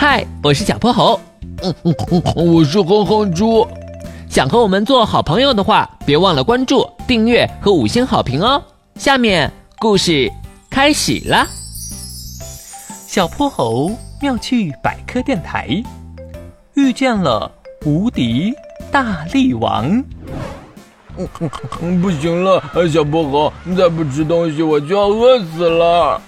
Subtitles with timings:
[0.00, 1.20] 嗨，我是小泼猴。
[1.62, 3.68] 嗯嗯嗯，我是哼哼猪。
[4.30, 8.62] 想和我们做好朋友的话，别忘了关注、订阅和五星好评哦。
[8.94, 10.32] 下面故事
[10.70, 11.46] 开始了。
[13.06, 13.92] 小泼猴
[14.22, 15.68] 妙趣百科电台
[16.72, 17.52] 遇见了
[17.84, 18.54] 无敌
[18.90, 20.02] 大力王。
[22.00, 22.58] 不行了，
[22.90, 26.18] 小泼猴，再不吃东西我就要饿死了。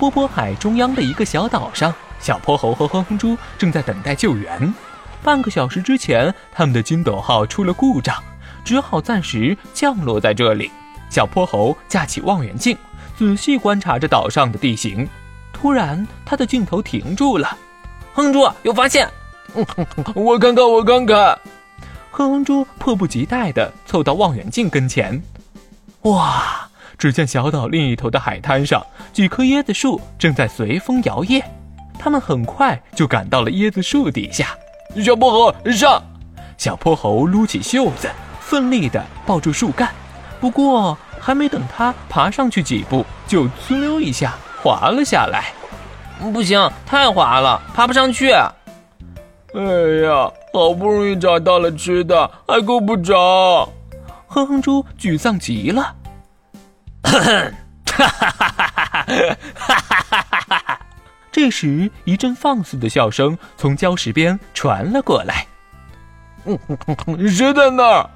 [0.00, 4.74] 波波海中央的一个小岛上，小泼猴和哼哼猪正在等待救援。
[5.22, 8.16] 半个小时之前，他们的金斗号出了故障，
[8.64, 10.70] 只好暂时降落在这里。
[11.10, 12.78] 小泼猴架起望远镜，
[13.14, 15.06] 仔细观察着岛上的地形。
[15.52, 17.54] 突然，他的镜头停住了。
[18.14, 19.06] 哼猪有发现，
[19.52, 19.62] 我
[20.38, 21.38] 看看，我看看。
[22.10, 25.22] 哼哼猪迫不及待地凑到望远镜跟前。
[26.04, 26.70] 哇！
[26.96, 28.82] 只见小岛另一头的海滩上，
[29.12, 31.42] 几棵椰子树正在随风摇曳。
[31.98, 34.48] 他们很快就赶到了椰子树底下。
[35.02, 36.02] 小泼猴上！
[36.56, 38.08] 小泼猴撸起袖子，
[38.40, 39.90] 奋力地抱住树干。
[40.40, 45.52] 不过，还没等他爬上去几步，就“呲溜”一下滑了下来。
[46.32, 48.30] 不行，太滑了，爬不上去。
[48.30, 49.62] 哎
[50.04, 53.68] 呀，好不容易找到了吃的，还够不着。
[54.28, 55.94] 哼哼猪沮丧极了。
[57.02, 59.06] 哈哈哈哈哈！
[59.54, 60.63] 哈哈哈哈！
[61.44, 65.46] 这时，一阵放肆的笑声从礁石边传了过来。
[67.28, 68.10] 谁在那儿？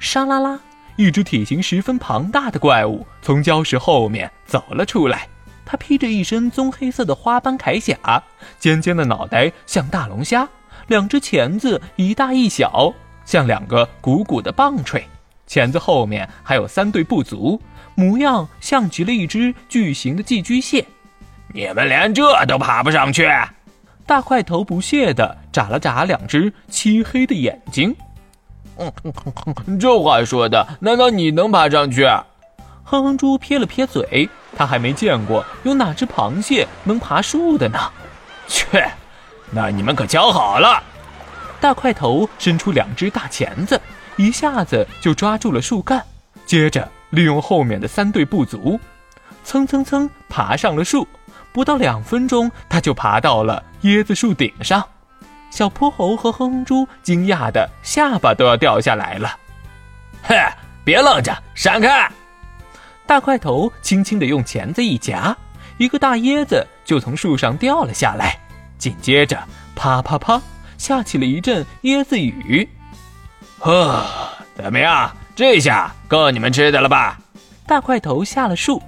[0.00, 0.58] 沙啦啦！
[0.96, 5.28] 一只体型十分庞大的怪物从礁石后面走了出来。
[5.64, 8.20] 它披着一身棕黑色的花斑铠甲，
[8.58, 10.48] 尖尖的脑袋像大龙虾，
[10.88, 12.92] 两只钳子一大一小，
[13.24, 15.06] 像两个鼓鼓的棒槌。
[15.46, 17.62] 钳子后面还有三对步足。
[17.94, 20.84] 模样像极了一只巨型的寄居蟹，
[21.56, 23.26] 你们连这都爬不上去？
[24.04, 27.96] 大块头不屑地眨了眨两只漆黑的眼睛。
[29.80, 32.04] 这话说的，难道你能爬上去？
[32.84, 37.78] 哼哼猪撇了撇嘴，他还没见过有哪只螃蟹能爬树的呢。
[38.46, 38.86] 切，
[39.50, 40.82] 那你们可瞧好了！
[41.58, 43.80] 大块头伸出两只大钳子，
[44.16, 46.04] 一下子就抓住了树干，
[46.44, 46.86] 接着。
[47.10, 48.78] 利用后面的三对步足，
[49.42, 51.06] 蹭蹭蹭爬上了树。
[51.56, 54.84] 不到两分钟，他就爬到了椰子树顶上。
[55.50, 59.34] 小泼猴和哼哼猪惊讶的下巴都要掉下来了。
[60.22, 60.36] 嘿，
[60.84, 62.12] 别愣着，闪开！
[63.06, 65.34] 大块头轻轻的用钳子一夹，
[65.78, 68.38] 一个大椰子就从树上掉了下来。
[68.76, 69.42] 紧接着，
[69.74, 70.38] 啪啪啪，
[70.76, 72.68] 下起了一阵椰子雨。
[73.60, 74.04] 呵，
[74.54, 75.10] 怎么样？
[75.34, 77.18] 这下够你们吃的了吧？
[77.66, 78.82] 大块头下了树，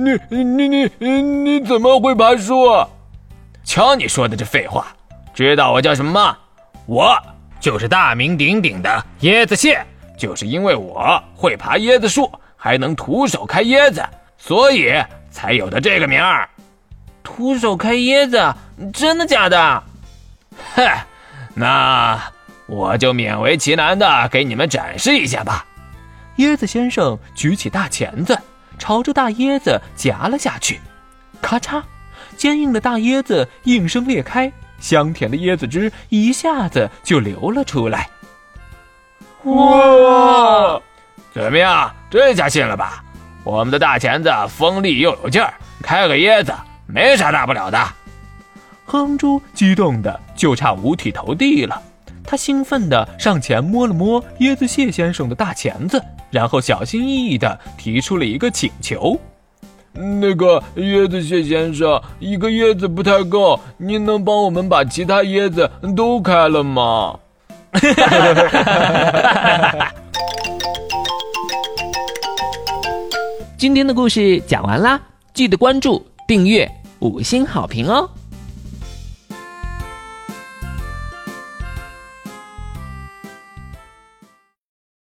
[0.00, 2.66] 你你你你你怎么会爬树？
[3.62, 4.86] 瞧你说的这废话！
[5.34, 6.38] 知道我叫什么吗？
[6.86, 7.14] 我
[7.60, 9.84] 就是大名鼎鼎的椰子蟹，
[10.16, 14.02] 就是因为我会爬椰子树，还能徒手开椰子，
[14.38, 14.92] 所以
[15.30, 16.48] 才有的这个名儿。
[17.22, 18.54] 徒手开椰子，
[18.94, 19.82] 真的假的？
[20.74, 20.88] 哼，
[21.54, 22.18] 那
[22.66, 25.66] 我就勉为其难的给你们展示一下吧。
[26.38, 28.38] 椰子先生举起大钳子，
[28.82, 30.80] 朝着大椰子夹了下去，
[31.40, 31.80] 咔嚓，
[32.36, 38.10] 坚硬的大椰子应声裂开，香甜的椰子汁一下子就流了出来。
[39.44, 40.82] 哇，
[41.32, 41.94] 怎么样？
[42.10, 43.04] 这下信了吧？
[43.44, 46.52] 我们的大钳子锋利又有劲儿，开个椰子
[46.88, 47.78] 没啥大不了的。
[48.84, 51.80] 哼猪激动的就差五体投地了，
[52.24, 56.02] 他兴奋的上前摸了摸椰子蟹先生的大钳子。
[56.32, 59.16] 然后小心翼翼地提出了一个请求
[59.92, 67.16] ：“那个椰子蟹先生，一个椰子不太够，您能帮我们把其他椰子都开了吗？”
[73.58, 75.00] 今天的故事讲完啦，
[75.34, 76.68] 记得关注、订阅、
[77.00, 78.08] 五星好评哦！